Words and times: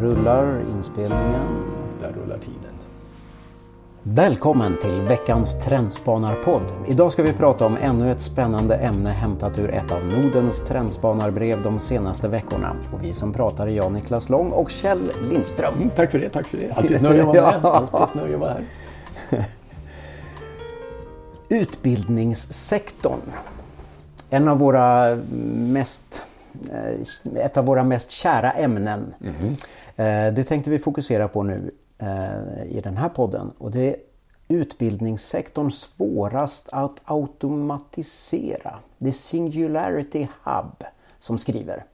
rullar 0.00 0.60
inspelningen. 0.76 1.64
Där 2.00 2.12
rullar 2.12 2.38
tiden. 2.38 2.74
Välkommen 4.02 4.76
till 4.82 5.00
veckans 5.00 5.64
Trendspanarpodd. 5.64 6.62
Idag 6.88 7.12
ska 7.12 7.22
vi 7.22 7.32
prata 7.32 7.66
om 7.66 7.76
ännu 7.76 8.12
ett 8.12 8.20
spännande 8.20 8.76
ämne 8.76 9.10
hämtat 9.10 9.58
ur 9.58 9.70
ett 9.70 9.92
av 9.92 10.06
Nordens 10.06 10.60
trendspanarbrev 10.60 11.62
de 11.62 11.78
senaste 11.78 12.28
veckorna. 12.28 12.76
Och 12.92 13.04
vi 13.04 13.12
som 13.12 13.32
pratar 13.32 13.66
är 13.66 13.70
jag, 13.70 13.92
Niklas 13.92 14.28
Lång 14.28 14.50
och 14.50 14.70
Kjell 14.70 15.12
Lindström. 15.30 15.74
Mm, 15.74 15.90
tack 15.90 16.10
för 16.10 16.18
det, 16.18 16.28
tack 16.28 16.46
för 16.46 16.58
det. 16.58 16.72
Alltid 16.76 16.96
ett 16.96 17.02
nöje 17.08 17.20
att 17.20 17.26
vara 17.26 17.50
med. 17.50 17.64
Alltid 17.64 18.00
ett 18.00 18.14
nöje 18.14 18.34
att 18.34 18.40
vara 18.40 18.52
här. 19.30 19.44
Utbildningssektorn. 21.48 23.20
En 24.30 24.48
av 24.48 24.58
våra 24.58 25.16
mest, 25.54 26.22
Eh, 26.72 27.44
ett 27.44 27.56
av 27.56 27.66
våra 27.66 27.84
mest 27.84 28.10
kära 28.10 28.52
ämnen. 28.52 29.14
Mm. 29.24 29.54
Det 30.34 30.44
tänkte 30.44 30.70
vi 30.70 30.78
fokusera 30.78 31.28
på 31.28 31.42
nu 31.42 31.70
eh, 31.98 32.76
i 32.76 32.80
den 32.84 32.96
här 32.96 33.08
podden. 33.08 33.52
Och 33.58 33.70
det 33.70 33.80
är 33.80 33.96
utbildningssektorn 34.48 35.70
svårast 35.70 36.68
att 36.72 37.00
automatisera. 37.04 38.78
Det 38.98 39.08
är 39.08 39.12
Singularity 39.12 40.28
Hub 40.42 40.84
som 41.18 41.38
skriver. 41.38 41.84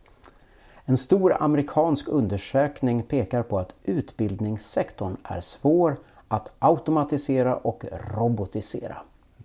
En 0.85 0.97
stor 0.97 1.43
amerikansk 1.43 2.09
undersökning 2.09 3.03
pekar 3.03 3.43
på 3.43 3.59
att 3.59 3.75
utbildningssektorn 3.85 5.17
är 5.23 5.41
svår 5.41 5.97
att 6.29 6.53
automatisera 6.59 7.57
och 7.57 7.85
robotisera. 8.15 8.97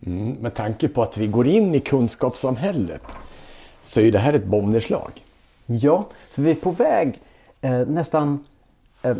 Mm, 0.05 0.31
med 0.31 0.53
tanke 0.53 0.87
på 0.87 1.01
att 1.01 1.17
vi 1.17 1.27
går 1.27 1.47
in 1.47 1.75
i 1.75 1.79
kunskapssamhället 1.79 3.01
så 3.85 4.01
är 4.01 4.11
det 4.11 4.19
här 4.19 4.33
ett 4.33 4.45
bombnedslag. 4.45 5.11
Ja, 5.65 6.05
för 6.29 6.41
vi 6.41 6.51
är 6.51 6.55
på 6.55 6.71
väg 6.71 7.19
eh, 7.61 7.87
nästan... 7.87 8.45
Eh, 9.01 9.17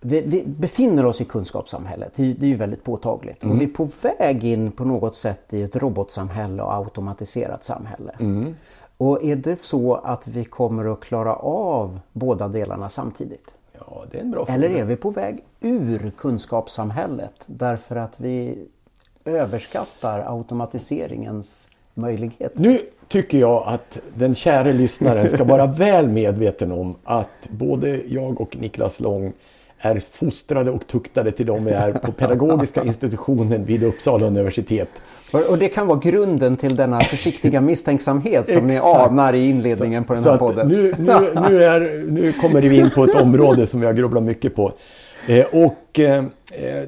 vi, 0.00 0.20
vi, 0.20 0.44
befinner 0.46 1.06
oss 1.06 1.20
i 1.20 1.24
kunskapssamhället, 1.24 2.12
det, 2.14 2.32
det 2.32 2.46
är 2.46 2.48
ju 2.48 2.54
väldigt 2.54 2.84
påtagligt. 2.84 3.42
Mm. 3.42 3.54
Och 3.54 3.60
vi 3.60 3.64
är 3.64 3.68
på 3.68 3.88
väg 4.02 4.44
in 4.44 4.72
på 4.72 4.84
något 4.84 5.14
sätt 5.14 5.54
i 5.54 5.62
ett 5.62 5.76
robotsamhälle 5.76 6.62
och 6.62 6.74
automatiserat 6.74 7.64
samhälle. 7.64 8.12
Mm. 8.20 8.54
Och 8.96 9.24
är 9.24 9.36
det 9.36 9.56
så 9.56 9.94
att 9.94 10.28
vi 10.28 10.44
kommer 10.44 10.92
att 10.92 11.00
klara 11.00 11.34
av 11.36 12.00
båda 12.12 12.48
delarna 12.48 12.88
samtidigt? 12.88 13.54
Ja, 13.72 14.04
det 14.10 14.18
är 14.18 14.22
en 14.22 14.30
bra 14.30 14.46
fråga. 14.46 14.54
Eller 14.54 14.70
är 14.70 14.84
vi 14.84 14.96
på 14.96 15.10
väg 15.10 15.38
ur 15.60 16.10
kunskapssamhället 16.10 17.34
därför 17.46 17.96
att 17.96 18.20
vi 18.20 18.66
överskattar 19.24 20.36
automatiseringens 20.38 21.68
möjligheter. 21.94 22.60
Nu 22.60 22.80
tycker 23.12 23.38
jag 23.38 23.62
att 23.66 23.98
den 24.14 24.34
kära 24.34 24.62
lyssnaren 24.72 25.28
ska 25.28 25.44
vara 25.44 25.66
väl 25.78 26.08
medveten 26.08 26.72
om 26.72 26.94
att 27.04 27.48
både 27.48 28.00
jag 28.08 28.40
och 28.40 28.56
Niklas 28.60 29.00
Lång 29.00 29.32
är 29.78 30.02
fostrade 30.12 30.70
och 30.70 30.86
tuktade 30.86 31.32
till 31.32 31.46
de 31.46 31.64
vi 31.64 31.70
är 31.70 31.92
på 31.92 32.12
pedagogiska 32.12 32.84
institutionen 32.84 33.64
vid 33.64 33.82
Uppsala 33.82 34.26
universitet. 34.26 34.88
Och 35.48 35.58
det 35.58 35.68
kan 35.68 35.86
vara 35.86 35.98
grunden 35.98 36.56
till 36.56 36.76
denna 36.76 37.00
försiktiga 37.00 37.60
misstänksamhet 37.70 38.48
som 38.48 38.66
ni 38.66 38.78
anar 38.78 39.32
i 39.32 39.48
inledningen 39.48 40.04
så, 40.04 40.08
på 40.08 40.14
den 40.14 40.24
här 40.24 40.36
podden. 40.36 40.68
Nu, 40.68 40.94
nu, 40.98 41.34
nu, 41.48 41.64
är, 41.64 42.04
nu 42.10 42.32
kommer 42.32 42.60
vi 42.60 42.78
in 42.78 42.90
på 42.90 43.04
ett 43.04 43.14
område 43.14 43.66
som 43.66 43.82
jag 43.82 43.96
grubblar 43.96 44.20
mycket 44.20 44.54
på. 44.54 44.72
Eh, 45.28 45.46
och 45.52 46.00
eh, 46.00 46.24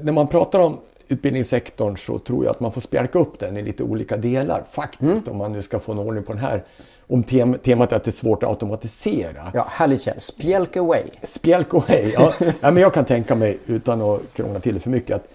när 0.02 0.12
man 0.12 0.28
pratar 0.28 0.58
om 0.58 0.78
utbildningssektorn 1.14 1.96
så 1.96 2.18
tror 2.18 2.44
jag 2.44 2.50
att 2.50 2.60
man 2.60 2.72
får 2.72 2.80
spjälka 2.80 3.18
upp 3.18 3.38
den 3.38 3.56
i 3.56 3.62
lite 3.62 3.82
olika 3.82 4.16
delar 4.16 4.64
faktiskt 4.70 5.26
mm. 5.26 5.32
om 5.32 5.36
man 5.36 5.52
nu 5.52 5.62
ska 5.62 5.80
få 5.80 5.92
en 5.92 5.98
ordning 5.98 6.24
på 6.24 6.32
den 6.32 6.40
här. 6.40 6.64
Om 7.06 7.22
tem 7.22 7.54
temat 7.54 7.92
är 7.92 7.96
att 7.96 8.04
det 8.04 8.10
är 8.10 8.12
svårt 8.12 8.42
att 8.42 8.48
automatisera. 8.48 9.50
Ja, 9.54 9.66
härligt 9.70 10.02
Kjell. 10.02 10.20
Spjälk 10.20 10.76
away. 10.76 11.04
Spjälk 11.22 11.74
away. 11.74 12.12
Ja. 12.14 12.32
ja, 12.60 12.70
men 12.70 12.76
jag 12.76 12.94
kan 12.94 13.04
tänka 13.04 13.34
mig 13.34 13.58
utan 13.66 14.02
att 14.02 14.20
krångla 14.34 14.60
till 14.60 14.74
det 14.74 14.80
för 14.80 14.90
mycket 14.90 15.16
att, 15.16 15.28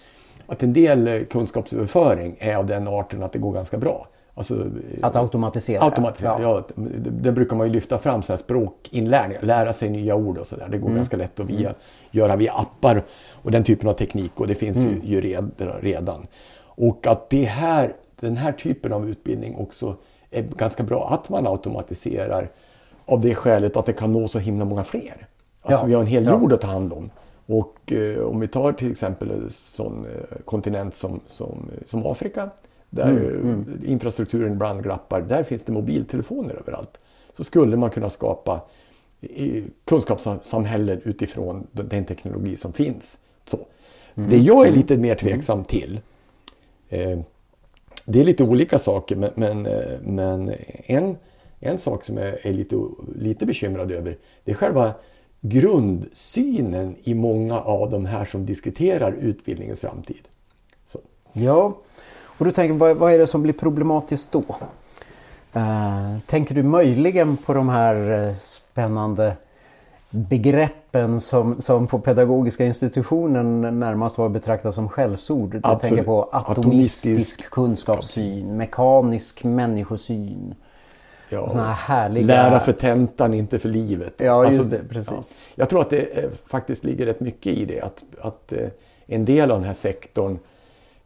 att 0.47 0.63
en 0.63 0.73
del 0.73 1.25
kunskapsöverföring 1.25 2.35
är 2.39 2.55
av 2.55 2.65
den 2.65 2.87
arten 2.87 3.23
att 3.23 3.33
det 3.33 3.39
går 3.39 3.53
ganska 3.53 3.77
bra. 3.77 4.07
Alltså, 4.39 4.65
att 5.01 5.15
automatisera? 5.15 5.83
Automatisera, 5.83 6.41
ja. 6.41 6.63
ja 6.67 6.73
det, 6.75 7.09
det, 7.09 7.31
brukar 7.31 7.55
man 7.55 7.67
ju 7.67 7.73
lyfta 7.73 7.97
fram, 7.97 8.23
så 8.23 8.33
här 8.33 8.37
språkinlärning, 8.37 9.37
lära 9.41 9.73
sig 9.73 9.89
nya 9.89 10.15
ord 10.15 10.37
och 10.37 10.45
sådär. 10.45 10.67
Det 10.71 10.77
går 10.77 10.87
mm. 10.87 10.95
ganska 10.95 11.17
lätt 11.17 11.39
att 11.39 11.49
via, 11.49 11.69
mm. 11.69 11.75
Göra 12.11 12.35
via 12.35 12.53
appar 12.53 13.03
och 13.31 13.51
den 13.51 13.63
typen 13.63 13.89
av 13.89 13.93
teknik 13.93 14.31
och 14.35 14.47
det 14.47 14.55
finns 14.55 14.77
mm. 14.77 15.01
ju, 15.03 15.21
ju 15.21 15.37
redan. 15.81 16.27
Och 16.61 17.07
att 17.07 17.29
det 17.29 17.43
här, 17.43 17.93
den 18.19 18.37
här 18.37 18.51
typen 18.51 18.93
av 18.93 19.09
utbildning 19.09 19.55
också 19.55 19.95
är 20.31 20.41
ganska 20.41 20.83
bra 20.83 21.09
att 21.13 21.29
man 21.29 21.47
automatiserar 21.47 22.49
av 23.05 23.21
det 23.21 23.35
skälet 23.35 23.77
att 23.77 23.85
det 23.85 23.93
kan 23.93 24.13
nå 24.13 24.27
så 24.27 24.39
himla 24.39 24.65
många 24.65 24.83
fler. 24.83 25.27
Alltså 25.61 25.83
ja. 25.83 25.87
vi 25.87 25.93
har 25.93 26.01
en 26.01 26.07
hel 26.07 26.25
jord 26.25 26.53
att 26.53 26.61
ta 26.61 26.67
hand 26.67 26.93
om. 26.93 27.09
Och 27.45 27.93
eh, 27.93 28.19
om 28.19 28.39
vi 28.39 28.47
tar 28.47 28.71
till 28.71 28.91
exempel 28.91 29.31
en 29.31 29.49
sån 29.49 30.05
eh, 30.05 30.37
kontinent 30.45 30.95
som, 30.95 31.19
som, 31.27 31.69
som 31.85 32.05
Afrika 32.05 32.49
där 32.89 33.09
mm, 33.09 33.43
mm. 33.43 33.81
infrastrukturen 33.85 34.51
ibland 34.53 34.83
glappar, 34.83 35.21
där 35.21 35.43
finns 35.43 35.63
det 35.63 35.71
mobiltelefoner 35.71 36.55
överallt. 36.55 36.99
Så 37.37 37.43
skulle 37.43 37.77
man 37.77 37.89
kunna 37.89 38.09
skapa 38.09 38.61
kunskapssamhällen 39.85 41.01
utifrån 41.05 41.67
den 41.71 42.05
teknologi 42.05 42.57
som 42.57 42.73
finns. 42.73 43.17
Så. 43.45 43.59
Mm. 44.15 44.29
Det 44.29 44.37
jag 44.37 44.67
är 44.67 44.71
lite 44.71 44.97
mer 44.97 45.15
tveksam 45.15 45.63
till 45.63 45.99
eh, 46.89 47.19
det 48.05 48.19
är 48.19 48.23
lite 48.23 48.43
olika 48.43 48.79
saker 48.79 49.15
men, 49.15 49.31
men, 49.35 49.65
eh, 49.65 49.99
men 50.01 50.53
en, 50.85 51.17
en 51.59 51.77
sak 51.77 52.05
som 52.05 52.17
jag 52.17 52.45
är 52.45 52.53
lite, 52.53 52.75
lite 53.15 53.45
bekymrad 53.45 53.91
över 53.91 54.17
det 54.43 54.51
är 54.51 54.55
själva 54.55 54.93
grundsynen 55.41 56.95
i 57.03 57.13
många 57.13 57.59
av 57.59 57.89
de 57.89 58.05
här 58.05 58.25
som 58.25 58.45
diskuterar 58.45 59.11
utbildningens 59.11 59.79
framtid. 59.79 60.27
Så. 60.85 60.99
Ja, 61.33 61.77
och 62.23 62.45
du 62.45 62.51
tänker 62.51 62.73
vad, 62.73 62.97
vad 62.97 63.13
är 63.13 63.17
det 63.17 63.27
som 63.27 63.41
blir 63.41 63.53
problematiskt 63.53 64.31
då? 64.31 64.43
Uh, 65.55 66.19
tänker 66.25 66.55
du 66.55 66.63
möjligen 66.63 67.37
på 67.37 67.53
de 67.53 67.69
här 67.69 68.11
uh, 68.11 68.33
spännande 68.79 69.33
begreppen 70.09 71.21
som, 71.21 71.61
som 71.61 71.87
på 71.87 71.99
pedagogiska 71.99 72.65
institutionen 72.65 73.79
närmast 73.79 74.17
var 74.17 74.29
betraktat 74.29 74.75
som 74.75 74.89
skällsord. 74.89 75.59
Absolut. 75.63 75.81
tänker 75.81 76.03
på 76.03 76.23
atomistisk, 76.23 77.05
atomistisk 77.05 77.49
kunskapssyn, 77.49 78.57
mekanisk 78.57 79.43
människosyn. 79.43 80.55
Ja, 81.29 81.49
såna 81.49 81.73
härliga... 81.73 82.25
Lära 82.25 82.59
för 82.59 82.73
tentan, 82.73 83.33
inte 83.33 83.59
för 83.59 83.69
livet. 83.69 84.13
Ja, 84.17 84.43
just 84.43 84.59
alltså, 84.59 84.77
det. 84.77 84.89
Precis. 84.89 85.11
Ja. 85.11 85.25
Jag 85.55 85.69
tror 85.69 85.81
att 85.81 85.89
det 85.89 86.01
eh, 86.01 86.29
faktiskt 86.47 86.83
ligger 86.83 87.05
rätt 87.05 87.19
mycket 87.19 87.53
i 87.53 87.65
det. 87.65 87.81
Att, 87.81 88.03
att 88.21 88.51
eh, 88.51 88.67
en 89.05 89.25
del 89.25 89.51
av 89.51 89.59
den 89.59 89.67
här 89.67 89.73
sektorn 89.73 90.39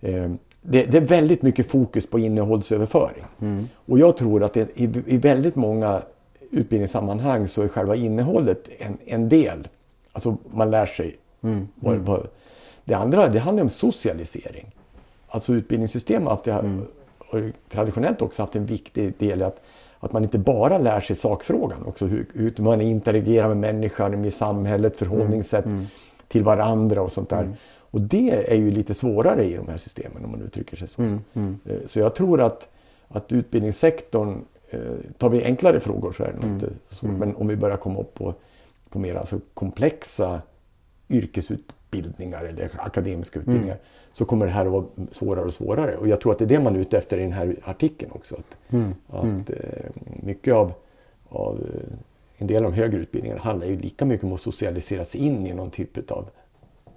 eh, 0.01 0.31
det, 0.61 0.83
det, 0.83 0.97
är 0.97 1.01
väldigt 1.01 1.41
mycket 1.41 1.71
fokus 1.71 2.09
på 2.09 2.19
innehållsöverföring. 2.19 3.23
Mm. 3.41 3.67
Och 3.85 3.99
jag 3.99 4.17
tror 4.17 4.43
att 4.43 4.53
det, 4.53 4.79
i, 4.79 4.89
i 5.05 5.17
väldigt 5.17 5.55
många 5.55 6.01
utbildningssammanhang 6.53 7.47
så 7.47 7.61
är 7.61 7.67
själva 7.67 7.95
innehållet 7.95 8.69
en, 8.79 8.97
en 9.05 9.29
del. 9.29 9.67
Alltså 10.11 10.37
man 10.53 10.71
lär 10.71 10.85
sig. 10.85 11.17
Mm. 11.41 11.67
Vad, 11.75 11.93
mm. 11.93 12.05
vad, 12.05 12.27
det 12.83 12.93
andra 12.93 13.27
det 13.27 13.39
handlar 13.39 13.63
om 13.63 13.69
socialisering. 13.69 14.71
Alltså 15.27 15.53
utbildningssystem 15.53 16.23
har 16.23 16.31
alltid, 16.31 16.53
mm. 16.53 17.53
traditionellt 17.69 18.21
också 18.21 18.41
haft 18.41 18.55
en 18.55 18.65
viktig 18.65 19.13
del 19.17 19.41
i 19.41 19.43
att, 19.43 19.61
att 19.99 20.11
man 20.11 20.23
inte 20.23 20.37
bara 20.37 20.77
lär 20.77 20.99
sig 20.99 21.15
sakfrågan, 21.15 21.85
också 21.85 22.05
hur, 22.05 22.25
hur 22.33 22.53
man 22.57 22.81
interagerar 22.81 23.47
med 23.47 23.57
människan, 23.57 24.21
med 24.21 24.33
samhället, 24.33 24.97
förhållningssätt 24.97 25.65
mm. 25.65 25.77
mm. 25.77 25.87
till 26.27 26.43
varandra 26.43 27.01
och 27.01 27.11
sånt 27.11 27.29
där. 27.29 27.41
Mm. 27.41 27.53
Och 27.79 28.01
det 28.01 28.51
är 28.51 28.55
ju 28.55 28.71
lite 28.71 28.93
svårare 28.93 29.43
i 29.43 29.55
de 29.55 29.67
här 29.67 29.77
systemen 29.77 30.25
om 30.25 30.31
man 30.31 30.41
uttrycker 30.41 30.77
sig 30.77 30.87
så. 30.87 31.01
Eh, 31.65 31.77
så 31.85 31.99
jag 31.99 32.15
tror 32.15 32.41
att, 32.41 32.67
att 33.07 33.31
utbildningssektorn 33.31 34.45
tar 35.17 35.29
vi 35.29 35.43
enklare 35.43 35.79
frågor 35.79 36.11
så 36.11 36.23
är 36.23 36.27
det 36.27 36.37
mm. 36.37 36.53
inte 36.53 36.69
så 36.89 37.05
mm. 37.05 37.19
Men 37.19 37.35
om 37.35 37.47
vi 37.47 37.55
börjar 37.55 37.77
komma 37.77 37.99
upp 37.99 38.13
på, 38.13 38.33
på 38.89 38.99
mer 38.99 39.15
alltså 39.15 39.39
komplexa 39.53 40.41
yrkesutbildningar 41.09 42.43
eller 42.43 42.71
akademiska 42.77 43.39
mm. 43.39 43.41
utbildningar 43.41 43.75
mm. 43.75 43.85
så 44.13 44.25
kommer 44.25 44.45
det 44.45 44.51
här 44.51 44.65
att 44.65 44.71
vara 44.71 44.85
svårare 45.11 45.45
och 45.45 45.53
svårare. 45.53 45.97
Och 45.97 46.07
jag 46.07 46.21
tror 46.21 46.31
att 46.31 46.39
det 46.39 46.45
är 46.45 46.49
det 46.49 46.59
man 46.59 46.75
är 46.75 46.79
ute 46.79 46.97
efter 46.97 47.17
i 47.17 47.21
den 47.21 47.31
här 47.31 47.55
artikeln 47.63 48.11
också. 48.11 48.35
Att, 48.35 48.73
mm. 48.73 48.93
att 49.07 49.23
mm. 49.23 49.43
eh, 49.47 49.89
mycket 50.23 50.53
av, 50.53 50.73
av 51.29 51.55
eh, 51.55 51.97
en 52.37 52.47
del 52.47 52.65
av 52.65 52.71
de 52.71 52.77
högre 52.77 52.97
utbildningarna 52.97 53.41
handlar 53.41 53.67
ju 53.67 53.77
lika 53.77 54.05
mycket 54.05 54.23
om 54.23 54.33
att 54.33 54.41
socialiseras 54.41 55.15
in 55.15 55.47
i 55.47 55.53
någon 55.53 55.71
typ 55.71 56.11
av 56.11 56.29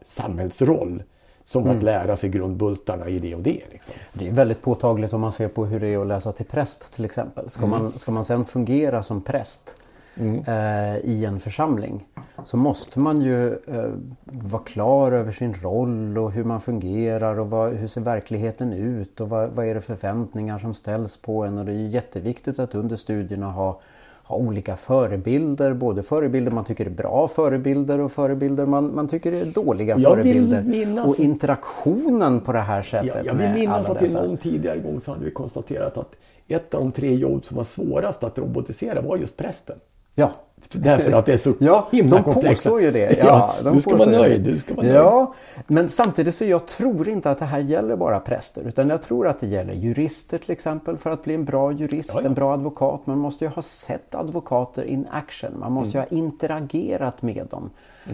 samhällsroll 0.05 1.03
som 1.47 1.63
mm. 1.63 1.77
att 1.77 1.83
lära 1.83 2.17
sig 2.17 2.31
grundbultarna 2.31 3.09
i 3.09 3.19
det 3.19 3.35
och 3.35 3.43
det. 3.43 3.63
Liksom. 3.71 3.95
Det 4.13 4.29
är 4.29 4.33
väldigt 4.33 4.63
påtagligt 4.63 5.13
om 5.13 5.21
man 5.21 5.33
ser 5.33 5.49
på 5.49 5.67
hur 5.67 5.81
det 5.81 5.89
är 5.89 5.99
att 5.99 6.07
läsa 6.07 6.33
till 6.33 6.47
präst 6.47 6.93
till 6.93 7.05
exempel. 7.05 7.51
Ska, 7.51 7.65
mm. 7.65 7.71
man, 7.71 7.99
ska 7.99 8.13
man 8.13 8.25
sedan 8.25 8.45
fungera 8.45 9.03
som 9.03 9.21
präst 9.21 9.77
mm. 10.17 10.45
eh, 10.47 10.97
i 10.97 11.25
en 11.25 11.41
församling 11.41 12.05
så 12.45 12.57
måste 12.57 12.99
man 13.01 13.21
ju 13.21 13.53
eh, 13.53 13.91
vara 14.25 14.63
klar 14.63 15.13
över 15.13 15.33
sin 15.33 15.55
roll 15.55 16.19
och 16.19 16.33
hur 16.33 16.45
man 16.45 16.61
fungerar 16.61 17.39
och 17.39 17.51
vad, 17.51 17.73
hur 17.73 17.89
ser 17.89 18.01
verkligheten 18.01 18.73
ut 18.73 19.21
och 19.21 19.29
vad, 19.29 19.51
vad 19.51 19.67
är 19.67 19.75
det 19.75 19.81
förväntningar 19.81 20.59
som 20.59 20.75
ställs 20.75 21.17
på 21.17 21.45
en. 21.45 21.59
Och 21.59 21.65
det 21.65 21.73
är 21.73 21.87
jätteviktigt 21.87 22.59
att 22.59 22.75
under 22.75 22.97
studierna 22.97 23.51
ha 23.51 23.81
ha 24.29 24.37
olika 24.37 24.77
förebilder, 24.77 25.75
både 25.75 26.03
förebilder 26.03 26.53
man 26.53 26.65
tycker 26.65 26.87
är 26.87 26.91
bra 26.91 27.29
förebilder 27.29 28.01
och 28.01 28.13
förebilder 28.13 28.67
man, 28.67 28.95
man 28.95 29.09
tycker 29.09 29.33
är 29.33 29.45
dåliga 29.45 29.99
Jag 29.99 30.13
förebilder. 30.13 30.63
minnas- 30.63 31.07
Och 31.09 31.21
interaktionen 31.21 32.41
på 32.41 32.53
det 32.53 32.59
här 32.61 32.83
sättet 32.83 33.13
Jag, 33.17 33.27
jag 33.27 33.35
vill 33.35 33.51
minnas 33.53 33.91
att 33.91 34.03
i 34.03 34.15
någon 34.15 34.37
tidigare 34.37 34.79
gång 34.79 35.01
så 35.01 35.11
hade 35.13 35.25
vi 35.25 35.31
konstaterat 35.31 35.97
att 35.97 36.15
ett 36.49 36.75
av 36.75 36.81
de 36.81 36.93
tre 36.93 37.15
jobb 37.15 37.45
som 37.45 37.57
var 37.57 37.65
svårast 37.65 38.25
att 38.25 38.39
robotisera 38.39 39.01
var 39.01 39.17
just 39.17 39.37
prästen. 39.37 39.77
Ja, 40.15 40.33
Därför 40.73 41.13
att 41.13 41.27
det 41.27 41.33
är 41.33 41.37
så 41.37 41.53
Ja, 41.59 41.89
himla 41.93 42.17
de 42.17 42.23
komplexa. 42.23 42.49
påstår 42.51 42.81
ju 42.83 42.91
det. 42.91 43.17
Ja, 43.19 43.55
de 43.65 43.75
du 43.75 43.81
ska 43.81 43.97
vara 43.97 44.11
nöjd. 44.11 44.43
det. 44.43 44.51
Du 44.53 44.59
ska 44.59 44.75
vara 44.75 44.87
nöjd. 44.87 44.97
Ja, 44.97 45.35
men 45.67 45.89
samtidigt 45.89 46.35
så 46.35 46.45
jag 46.45 46.67
tror 46.67 47.09
inte 47.09 47.31
att 47.31 47.39
det 47.39 47.45
här 47.45 47.59
gäller 47.59 47.97
bara 47.97 48.21
präster 48.21 48.63
utan 48.69 48.89
jag 48.89 49.03
tror 49.03 49.27
att 49.29 49.41
det 49.41 49.47
gäller 49.47 49.73
jurister 49.75 50.39
till 50.39 50.51
exempel. 50.51 50.97
För 50.97 51.11
att 51.11 51.25
bli 51.25 51.35
en 51.35 51.45
bra 51.45 51.73
jurist, 51.73 52.11
Ja, 52.15 52.21
ja. 52.23 52.27
en 52.29 52.35
bra 52.35 52.53
advokat, 52.55 53.01
man 53.07 53.19
måste 53.19 53.45
ju 53.45 53.51
ha 53.51 53.63
sett 53.63 54.15
advokater 54.15 54.83
in 54.85 55.07
action. 55.13 55.51
Man 55.59 55.73
måste 55.73 55.99
Mm. 55.99 56.09
ju 56.11 56.17
ha 56.19 56.25
interagerat 56.25 57.23
med 57.23 57.47
dem. 57.51 57.71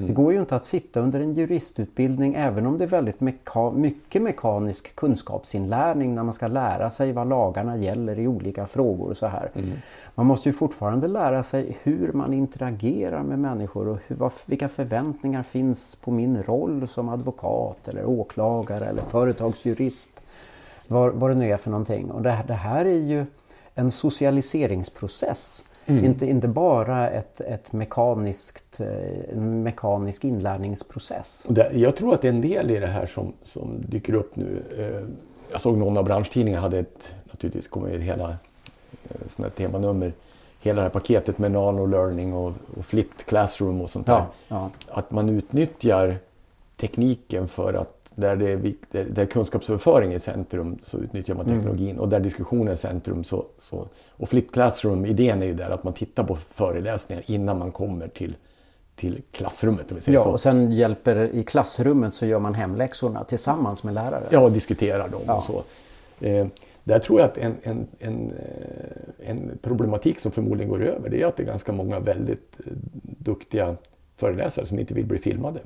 Det 0.07 0.13
går 0.13 0.33
ju 0.33 0.41
inte 0.41 0.57
att 0.57 0.65
sitta 0.65 1.01
under 1.01 1.21
en 1.21 1.35
juristutbildning 1.35 2.35
även 2.35 2.67
om 2.67 2.79
det 2.79 2.85
är 2.85 2.89
väldigt 2.89 3.19
meka- 3.19 3.75
mycket 3.77 4.23
mekanisk 4.23 4.97
kunskapsinlärning 4.97 6.15
när 6.15 6.23
man 6.23 6.35
ska 6.35 6.47
lära 6.49 6.91
sig 6.91 7.13
vad 7.13 7.29
lagarna 7.29 7.77
gäller 7.77 8.19
i 8.19 8.27
olika 8.27 8.67
frågor 8.67 9.11
och 9.11 9.17
så 9.17 9.27
här. 9.27 9.51
Mm. 9.55 9.71
Man 10.15 10.27
måste 10.27 10.49
ju 10.49 10.53
fortfarande 10.53 11.09
lära 11.09 11.43
sig 11.43 11.77
hur 11.83 12.13
man 12.13 12.32
interagerar 12.35 13.23
med 13.23 13.39
människor 13.39 13.89
och 13.89 13.99
hur, 14.07 14.17
vad, 14.17 14.33
vilka 14.47 14.69
förväntningar 14.69 15.43
finns 15.43 15.97
på 15.97 16.11
min 16.11 16.43
roll 16.43 16.89
som 16.89 17.09
advokat 17.09 17.89
eller 17.89 18.05
åklagare 18.05 18.87
eller 18.87 19.03
företagsjurist. 19.03 20.23
Vad, 20.89 21.13
vad 21.13 21.31
det 21.31 21.35
nu 21.35 21.53
är 21.53 21.57
för 21.57 21.71
någonting. 21.71 22.11
Och 22.11 22.23
det, 22.23 22.39
det 22.47 22.55
här 22.55 22.85
är 22.85 22.99
ju 22.99 23.27
en 23.75 23.91
socialiseringsprocess. 23.91 25.65
Mm. 25.87 26.05
Inte, 26.05 26.27
inte 26.27 26.49
bara 26.49 27.11
ett, 27.11 27.41
ett 27.41 27.73
mekaniskt, 27.73 28.81
eh, 28.81 29.37
en 29.37 29.63
mekanisk 29.63 30.25
inlärningsprocess. 30.25 31.47
Jag 31.73 31.97
tror 31.97 32.15
att 32.15 32.23
det 32.23 32.29
är 32.29 32.33
en 32.33 32.41
del 32.41 32.71
i 32.71 32.79
det 32.79 32.87
här 32.87 33.07
som, 33.07 33.33
som 33.43 33.85
dyker 33.89 34.15
upp 34.15 34.37
nu. 34.37 34.63
Eh, 34.79 35.09
Jag 35.53 35.61
såg 35.61 35.79
någon 35.79 35.97
av 35.97 36.05
branschtidningarna 36.05 36.63
hade 36.63 36.79
ett, 36.79 37.15
naturligtvis 37.25 37.69
kommer 37.69 37.99
hela 37.99 38.29
eh, 38.29 39.17
här 39.39 39.51
temanummer, 39.51 40.13
hela 40.63 40.77
det 40.77 40.83
här 40.83 40.91
paketet 40.91 41.39
med 41.39 41.51
nano-learning 41.53 42.33
och, 42.35 42.53
och 42.77 42.85
flipped 42.87 43.27
classroom 43.27 43.81
och 43.81 43.91
sånt 43.91 44.07
där. 44.07 44.25
Ja. 44.49 44.71
Att 44.89 45.11
man 45.11 45.29
utnyttjar 45.29 46.19
tekniken 46.77 47.49
för 47.49 47.75
att 47.75 47.99
där, 48.15 48.37
det 48.37 48.51
är, 48.51 48.75
där, 48.91 49.05
där 49.05 49.27
kunskapsöverföring 49.27 50.13
är 50.13 50.17
i 50.17 50.21
centrum 50.21 50.79
så 50.85 50.99
utnyttjar 50.99 51.35
man 51.35 51.47
teknologin 51.47 51.99
och 51.99 52.09
där 52.09 52.21
diskussion 52.21 52.69
är 52.69 52.75
centrum 52.75 53.25
så, 53.25 53.45
så 53.59 53.87
och 54.11 54.29
flipped 54.29 54.53
classroom, 54.53 55.07
idén 55.07 55.43
är 55.43 55.47
ju 55.47 55.55
där 55.55 55.71
att 55.71 55.85
man 55.85 55.93
tittar 55.93 56.25
på 56.25 56.37
föreläsningar 56.37 57.23
innan 57.27 57.59
man 57.59 57.73
kommer 57.73 58.09
till, 58.09 58.37
till 58.97 59.23
klassrummet. 59.33 59.91
Om 59.91 59.95
vi 59.95 60.01
säger 60.01 60.19
Ja, 60.19 60.25
så. 60.25 60.31
och 60.31 60.41
sen 60.41 60.73
hjälper 60.73 61.35
i 61.35 61.45
klassrummet 61.45 62.15
så 62.15 62.27
gör 62.27 62.39
man 62.39 62.55
hemläxorna 62.55 63.25
tillsammans 63.25 63.85
med 63.85 63.95
läraren. 63.95 64.27
Ja, 64.31 64.41
och 64.41 64.53
diskuterar 64.53 65.09
dem 65.09 65.21
Ja. 65.27 65.35
och 65.37 65.43
så. 65.43 65.63
Eh, 66.27 66.47
där 66.85 66.99
tror 66.99 67.21
jag 67.21 67.29
att 67.29 67.39
en, 67.39 67.55
en, 67.63 67.87
en, 67.99 68.31
eh, 68.31 69.31
en 69.31 69.59
problematik 69.63 70.21
som 70.21 70.33
förmodligen 70.33 70.71
går 70.71 70.83
över 70.83 71.09
det 71.09 71.23
är 71.23 71.27
att 71.27 71.37
det 71.37 71.43
är 71.43 71.47
ganska 71.47 71.73
många 71.73 72.01
väldigt 72.01 72.61
eh, 72.67 72.73
duktiga 73.03 73.77
föreläsare 74.17 74.67
som 74.67 74.79
inte 74.79 74.95
vill 74.95 75.07
bli 75.07 75.19
filmade. 75.19 75.61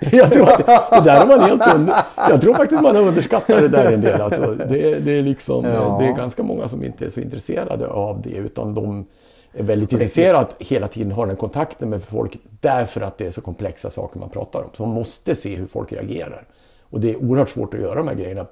Jag 0.12 0.32
tror, 0.32 0.48
att 0.48 0.66
det, 0.66 0.96
det 0.96 1.04
där 1.04 1.26
man 1.26 1.40
helt 1.40 1.74
under, 1.74 1.94
jag 2.16 2.40
tror 2.40 2.54
faktiskt 2.54 2.82
man 2.82 2.96
har 2.96 3.02
underskattat 3.02 3.60
det 3.60 3.68
där 3.68 3.92
en 3.92 4.00
del. 4.00 4.20
Alltså, 4.20 4.54
det, 4.54 4.98
det, 4.98 5.18
är 5.18 5.22
liksom, 5.22 5.64
Ja. 5.64 5.96
det 6.00 6.06
är 6.06 6.12
ganska 6.12 6.42
många 6.42 6.68
som 6.68 6.84
inte 6.84 7.04
är 7.04 7.10
så 7.10 7.20
intresserade 7.20 7.86
av 7.86 8.22
det 8.22 8.30
utan 8.30 8.74
de 8.74 9.06
är 9.52 9.62
väldigt 9.62 9.92
intresserade 9.92 10.38
att 10.38 10.56
hela 10.58 10.88
tiden 10.88 11.12
ha 11.12 11.26
den 11.26 11.36
kontakten 11.36 11.90
med 11.90 12.02
folk 12.02 12.38
därför 12.60 13.00
att 13.00 13.18
det 13.18 13.26
är 13.26 13.30
så 13.30 13.40
komplexa 13.40 13.90
saker 13.90 14.20
man 14.20 14.30
pratar 14.30 14.62
om. 14.62 14.70
Så 14.76 14.86
man 14.86 14.94
måste 14.94 15.34
se 15.34 15.56
hur 15.56 15.66
folk 15.66 15.92
reagerar. 15.92 16.46
Och 16.90 17.00
det 17.00 17.10
är 17.10 17.16
oerhört 17.16 17.50
svårt 17.50 17.74
att 17.74 17.80
göra 17.80 17.94
de 17.94 18.08
här 18.08 18.14
grejerna 18.14 18.46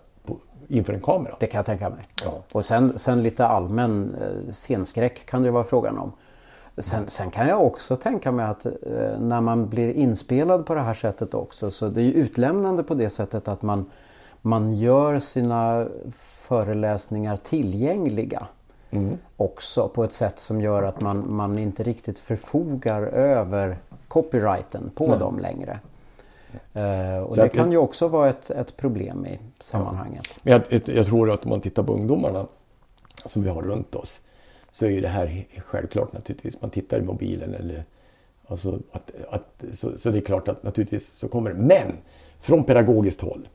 inför 0.69 0.93
en 0.93 1.01
kamera. 1.01 1.37
Det 1.41 1.47
kan 1.47 1.59
jag 1.59 1.67
tänka 1.67 1.91
mig. 1.91 2.09
Ja. 2.25 2.33
Och 2.53 2.65
sen, 2.65 2.99
sen 2.99 3.23
lite 3.23 3.47
allmän 3.47 4.17
eh, 4.21 4.53
scenskräck 4.53 5.27
kan 5.27 5.43
det 5.43 5.51
vara 5.51 5.65
frågan 5.65 5.99
om. 5.99 6.13
Sen, 6.77 7.09
sen 7.09 7.31
kan 7.31 7.49
jag 7.49 7.67
också 7.67 7.97
tänka 7.97 8.33
mig 8.33 8.47
att 8.47 8.67
eh, 8.67 8.73
när 9.19 9.41
man 9.41 9.69
blir 9.69 9.93
inspelad 9.93 10.67
på 10.67 10.75
det 10.75 10.81
här 10.81 10.95
sättet 10.95 11.35
också 11.35 11.71
så 11.71 11.89
det 11.89 12.01
är 12.01 12.05
ju 12.05 12.13
utlämnande 12.13 12.83
på 12.83 12.95
det 12.95 13.11
sättet 13.11 13.49
att 13.49 13.63
man, 13.63 13.91
man 14.41 14.75
gör 14.75 15.19
sina 15.19 15.87
föreläsningar 16.17 17.37
tillgängliga 17.37 18.47
också 19.37 19.89
på 19.89 20.05
ett 20.05 20.13
sätt 20.13 20.39
som 20.39 20.61
gör 20.61 20.83
att 20.83 21.01
man, 21.01 21.35
man 21.35 21.59
inte 21.59 21.83
riktigt 21.83 22.19
förfogar 22.19 23.03
över 23.03 23.77
copyrighten 24.09 24.91
på 24.95 25.17
dem 25.17 25.39
längre. 25.39 25.79
Eh, 26.75 27.19
och 27.19 27.35
Så 27.35 27.43
det 27.43 27.49
kan 27.49 27.73
ju 27.73 27.79
också 27.79 28.09
vara 28.09 28.31
ett, 28.31 28.51
ett 28.51 28.77
problem 28.77 29.27
i 29.27 29.39
sammanhanget. 29.59 30.29
Men 30.43 30.53
jag, 30.53 30.83
jag, 30.87 31.07
tror 31.07 31.31
att 31.31 31.45
om 31.45 31.51
man 31.51 31.61
tittar 31.61 31.83
på 31.83 31.93
ungdomarna 31.93 32.47
som 33.27 33.43
vi 33.43 33.49
har 33.49 33.63
runt 33.63 33.95
oss 33.95 34.21
så 34.71 34.87
är 34.87 35.03
det 35.03 35.09
här 35.09 35.47
självklart 35.67 36.13
naturligtvis. 36.13 36.61
Man 36.61 36.71
tittar 36.71 36.99
i 36.99 37.03
mobilen 37.03 37.55
eller 37.55 37.85
alltså 38.47 38.79
att, 38.93 39.11
att, 39.31 39.65
så, 39.73 39.99
så 39.99 40.11
det 40.11 40.19
är 40.19 40.23
klart 40.23 40.49
att 40.49 40.63
naturligtvis 40.63 41.07
så 41.07 41.29
kommer 41.29 41.51
det. 41.51 41.57
Men 41.57 41.93
från 42.41 42.65
pedagogiskt 42.65 43.21
håll 43.21 43.49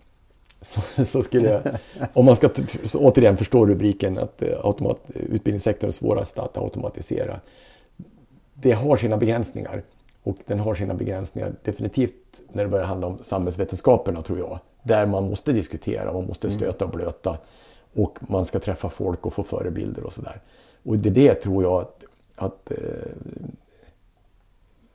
så, 0.62 1.06
så 1.06 1.24
skulle 1.24 1.50
jag, 1.50 1.62
om 2.14 2.26
man 2.26 2.36
ska 2.36 2.50
återigen 2.94 3.38
förstå 3.38 3.66
rubriken 3.66 4.18
att 4.18 4.42
eh, 4.42 4.58
automat, 4.64 5.00
utbildningssektorn 5.08 5.88
är 5.88 5.92
svårast 5.92 6.38
att 6.38 6.58
automatisera. 6.58 7.40
Det 8.54 8.72
har 8.72 8.98
sina 8.98 9.18
begränsningar 9.18 9.84
och 10.30 10.38
den 10.46 10.60
har 10.60 10.76
sina 10.76 10.94
begränsningar 10.94 11.52
definitivt 11.64 12.42
när 12.52 12.64
det 12.64 12.70
börjar 12.70 12.86
handla 12.86 13.08
om 13.08 13.18
samhällsvetenskaperna 13.22 14.22
tror 14.22 14.40
jag. 14.40 14.60
Där 14.84 15.06
man 15.06 15.30
måste 15.30 15.52
diskutera, 15.54 16.14
man 16.14 16.26
måste 16.28 16.50
stöta 16.50 16.86
och 16.86 16.92
blöta 16.92 17.38
och 17.94 18.20
man 18.30 18.46
ska 18.46 18.60
träffa 18.60 18.90
folk 18.90 19.26
och 19.26 19.34
få 19.34 19.44
förebilder 19.44 20.04
och 20.04 20.14
sådär. 20.14 20.42
Och 20.84 20.98
det 20.98 21.10
är 21.10 21.14
det 21.14 21.34
tror 21.36 21.64
jag 21.64 21.82
att, 21.82 22.04
att 22.36 22.72
eh, 22.72 22.78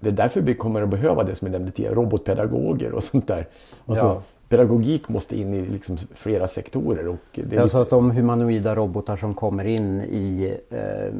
det 0.00 0.08
är 0.08 0.12
därför 0.12 0.40
vi 0.40 0.54
kommer 0.54 0.82
att 0.82 0.88
behöva 0.88 1.22
det 1.24 1.34
som 1.34 1.46
jag 1.46 1.52
nämnde 1.52 1.72
tidigare, 1.72 1.94
robotpedagoger 1.94 2.92
och 2.92 3.02
sånt 3.04 3.26
där. 3.28 3.46
Alltså, 3.86 4.04
Ja. 4.04 4.22
Pedagogik 4.48 5.08
måste 5.08 5.36
in 5.38 5.54
i 5.54 5.66
liksom 5.66 5.96
flera 6.14 6.46
sektorer. 6.46 7.08
Och 7.08 7.16
det 7.34 7.40
är 7.40 7.54
Jag 7.54 7.62
lite- 7.62 7.80
att 7.80 7.90
de 7.90 8.10
humanoida 8.10 8.74
robotar 8.74 9.16
som 9.16 9.34
kommer 9.34 9.64
in 9.64 10.00
i, 10.00 10.56
eh, 10.70 11.12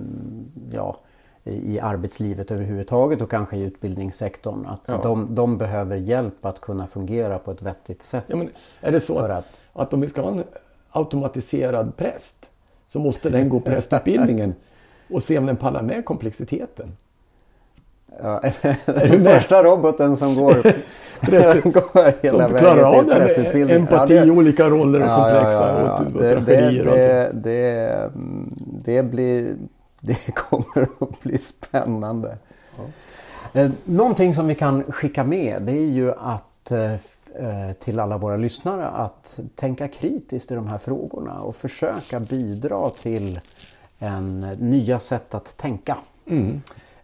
ja, 0.72 0.96
i 1.44 1.80
arbetslivet 1.80 2.50
överhuvudtaget 2.50 3.22
och 3.22 3.30
kanske 3.30 3.56
i 3.56 3.62
utbildningssektorn. 3.62 4.66
Att 4.66 4.80
Ja. 4.86 5.00
de, 5.02 5.34
de 5.34 5.58
behöver 5.58 5.96
hjälp 5.96 6.44
att 6.46 6.60
kunna 6.60 6.86
fungera 6.86 7.38
på 7.38 7.50
ett 7.50 7.62
vettigt 7.62 8.02
sätt. 8.02 8.24
Ja, 8.26 8.38
är 8.80 8.92
det 8.92 9.00
så 9.00 9.18
att, 9.18 9.30
att- 9.30 9.44
att 9.72 9.92
om 9.92 10.00
vi 10.00 10.08
ska 10.08 10.20
ha 10.22 10.28
en 10.30 10.44
automatiserad 10.90 11.96
präst 11.96 12.36
så 12.86 12.98
måste 12.98 13.30
den 13.30 13.48
gå 13.48 13.60
prästutbildningen 13.60 14.54
och 15.10 15.22
se 15.22 15.38
om 15.38 15.46
den 15.46 15.56
pallar 15.56 15.82
med 15.82 16.04
komplexiteten? 16.04 16.86
Ja, 18.22 18.42
den 18.86 19.20
första 19.20 19.62
roboten 19.62 20.16
som 20.16 20.34
går, 20.34 20.54
går 21.72 22.22
hela 22.22 22.44
Som 22.46 22.52
vägen 22.54 22.84
av 22.84 22.92
till 22.94 23.02
det 23.02 23.06
med 23.06 23.16
prästutbildning. 23.16 23.76
empati, 23.76 24.14
Ja, 24.14 24.24
det- 24.24 24.30
olika 24.30 24.68
roller 24.70 25.00
och 25.00 25.06
Ja, 25.06 25.28
ja, 25.30 25.34
komplexa 25.34 25.68
ja, 25.68 25.84
ja. 25.86 25.92
och, 25.94 26.06
och 26.16 26.22
Det, 26.22 26.34
tragedier. 26.34 26.84
det, 26.84 26.90
och 26.90 27.26
allt. 27.26 27.42
det, 27.42 27.50
det, 27.50 27.88
mm, 28.14 28.54
det 28.84 29.02
blir... 29.02 29.54
Det 30.04 30.34
kommer 30.34 30.82
att 31.00 31.20
bli 31.22 31.38
spännande. 31.38 32.38
Eh, 33.52 33.70
Någonting 33.84 34.34
som 34.34 34.46
vi 34.48 34.54
kan 34.54 34.82
skicka 34.92 35.24
med 35.24 35.62
det 35.62 35.72
är 35.72 35.90
ju 35.90 36.12
att 36.12 36.70
eh, 36.70 36.92
eh, 36.92 37.72
till 37.78 38.00
alla 38.00 38.18
våra 38.18 38.36
lyssnare 38.36 38.86
att 38.88 39.40
tänka 39.56 39.88
kritiskt 39.88 40.50
i 40.50 40.54
de 40.54 40.66
här 40.66 40.78
frågorna 40.78 41.40
och 41.40 41.56
försöka 41.56 42.20
bidra 42.20 42.90
till 42.90 43.40
en 43.98 44.40
nya 44.58 45.00
sätt 45.00 45.34
att 45.34 45.56
tänka. 45.56 45.96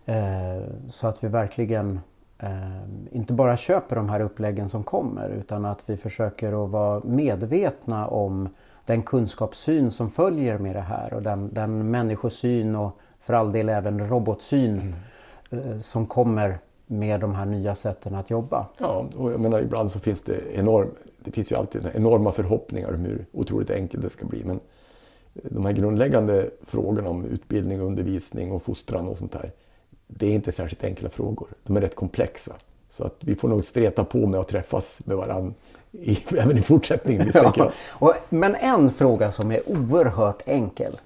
Eh, 0.07 0.63
Så 0.89 1.09
att 1.09 1.25
vi 1.25 1.29
verkligen 1.29 2.01
inte 3.13 3.33
bara 3.33 3.57
köper 3.57 3.97
de 3.97 4.09
här 4.09 4.21
uppläggen 4.21 4.69
som 4.69 4.85
kommer 4.85 5.29
utan 5.29 5.65
att 5.65 5.83
vi 5.87 5.97
försöker 5.97 6.65
att 6.65 6.71
vara 6.71 7.01
medvetna 7.05 8.07
om 8.07 8.49
den 8.89 9.03
kunskapssyn 9.03 9.91
som 9.91 10.11
följer 10.11 10.59
med 10.59 10.75
det 10.77 10.81
här 10.81 11.15
och 11.15 11.23
den, 11.23 11.55
den 11.55 11.91
människosyn 11.91 12.77
och 12.77 12.99
för 13.21 13.35
all 13.35 13.53
del 13.53 13.69
även 13.69 14.09
robotsyn 14.09 14.95
eh, 15.51 15.79
som 15.79 16.07
kommer 16.07 16.59
med 16.87 17.21
de 17.21 17.35
här 17.35 17.47
nya 17.47 17.75
sätten 17.75 18.15
att 18.15 18.31
jobba. 18.31 18.67
Ja, 18.79 19.07
och 19.17 19.33
jag 19.33 19.41
menar 19.41 19.61
ibland 19.61 19.93
så 19.93 20.01
finns 20.01 20.23
det 20.23 20.41
enorm, 20.55 20.89
det 21.19 21.31
finns 21.31 21.53
ju 21.53 21.57
alltid 21.57 21.91
enorma 21.95 22.33
förhoppningar 22.33 22.95
om 22.95 23.05
hur 23.05 23.27
otroligt 23.33 23.71
enkelt 23.71 24.03
det 24.03 24.11
ska 24.11 24.27
bli. 24.27 24.45
Men 24.45 24.61
de 25.33 25.65
här 25.65 25.73
grundläggande 25.73 26.51
frågorna 26.67 27.09
om 27.09 27.25
utbildning, 27.25 27.81
undervisning 27.81 28.53
och 28.53 28.63
fostran 28.63 29.09
och 29.09 29.17
sånt 29.17 29.33
där. 29.33 29.53
Det 30.07 30.27
är 30.27 30.31
inte 30.31 30.53
särskilt 30.53 30.85
enkla 30.85 31.09
frågor. 31.09 31.49
De 31.63 31.77
är 31.77 31.81
rätt 31.81 31.95
komplexa. 31.95 32.53
Så 32.91 33.05
att 33.05 33.17
vi 33.21 33.35
får 33.35 33.49
nog 33.49 33.65
streta 33.65 34.05
på 34.05 34.27
med 34.27 34.41
att 34.41 34.49
träffas 34.49 35.01
med 35.05 35.17
varandra 35.17 35.55
i, 35.93 36.19
även 36.39 36.59
i 36.59 36.63
fortsättningen 36.63 37.31
jag. 37.35 37.73
Och, 37.91 38.15
men 38.29 38.55
en 38.55 38.91
fråga 38.91 39.33
som 39.33 39.51
är 39.51 39.61
oerhört 39.67 40.43
enkel. 40.47 41.01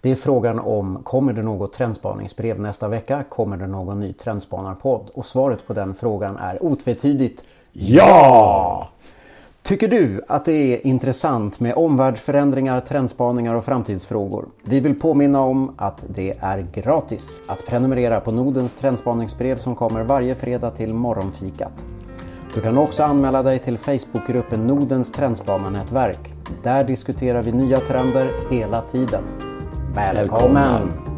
Det 0.00 0.10
är 0.10 0.14
frågan 0.14 0.58
om 0.58 1.02
kommer 1.02 1.32
det 1.32 1.42
något 1.42 1.72
trendspaningsbrev 1.72 2.60
nästa 2.60 2.88
vecka? 2.88 3.24
Kommer 3.28 3.56
det 3.56 3.66
någon 3.66 4.00
ny 4.00 4.12
trendspanarpodd? 4.12 5.10
Och 5.14 5.26
svaret 5.26 5.66
på 5.66 5.72
den 5.72 5.94
frågan 5.94 6.36
är 6.36 6.62
otvetydigt 6.62 7.42
Ja! 7.72 8.88
Tycker 9.62 9.88
du 9.88 10.20
att 10.28 10.44
det 10.44 10.52
är 10.52 10.86
intressant 10.86 11.60
med 11.60 11.74
omvärldsförändringar, 11.74 12.80
trendspaningar 12.80 13.54
och 13.54 13.64
framtidsfrågor? 13.64 14.46
Vi 14.64 14.80
vill 14.80 15.00
påminna 15.00 15.40
om 15.40 15.74
att 15.76 16.04
det 16.08 16.34
är 16.40 16.66
gratis 16.74 17.40
att 17.48 17.66
prenumerera 17.66 18.20
på 18.20 18.32
Nordens 18.32 18.74
trendspaningsbrev 18.74 19.58
som 19.58 19.76
kommer 19.76 20.04
varje 20.04 20.34
fredag 20.34 20.70
till 20.70 20.94
morgonfikat. 20.94 21.84
Du 22.54 22.60
kan 22.60 22.78
också 22.78 23.02
anmäla 23.02 23.42
dig 23.42 23.58
till 23.58 23.78
Facebookgruppen 23.78 24.66
Nordens 24.66 25.12
trendspanarnätverk. 25.12 26.32
Där 26.62 26.84
diskuterar 26.84 27.42
vi 27.42 27.52
nya 27.52 27.80
trender 27.80 28.32
hela 28.50 28.82
tiden. 28.82 29.22
Välkommen! 29.94 30.54
Välkommen. 30.54 31.12